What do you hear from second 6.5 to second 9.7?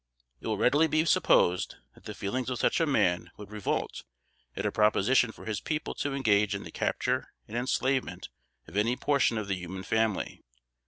in the capture and enslavement of any portion of the